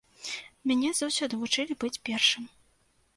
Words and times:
Мяне 0.69 0.89
заўсёды 0.99 1.33
вучылі 1.41 1.77
быць 1.83 1.95
першым. 2.09 2.49